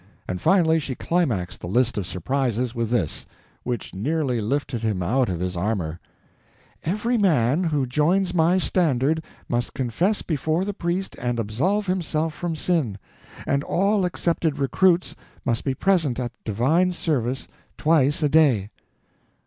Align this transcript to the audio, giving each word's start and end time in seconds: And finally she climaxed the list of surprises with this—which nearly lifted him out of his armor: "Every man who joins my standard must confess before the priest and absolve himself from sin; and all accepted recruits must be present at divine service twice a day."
And 0.27 0.41
finally 0.41 0.79
she 0.79 0.95
climaxed 0.95 1.61
the 1.61 1.67
list 1.67 1.95
of 1.95 2.07
surprises 2.07 2.73
with 2.73 2.89
this—which 2.89 3.93
nearly 3.93 4.41
lifted 4.41 4.81
him 4.81 5.03
out 5.03 5.29
of 5.29 5.39
his 5.39 5.55
armor: 5.55 5.99
"Every 6.83 7.19
man 7.19 7.65
who 7.65 7.85
joins 7.85 8.33
my 8.33 8.57
standard 8.57 9.23
must 9.47 9.75
confess 9.75 10.23
before 10.23 10.65
the 10.65 10.73
priest 10.73 11.15
and 11.21 11.37
absolve 11.37 11.85
himself 11.85 12.33
from 12.33 12.55
sin; 12.55 12.97
and 13.45 13.63
all 13.63 14.03
accepted 14.03 14.57
recruits 14.57 15.15
must 15.45 15.63
be 15.63 15.75
present 15.75 16.19
at 16.19 16.31
divine 16.43 16.91
service 16.93 17.47
twice 17.77 18.23
a 18.23 18.29
day." 18.29 18.71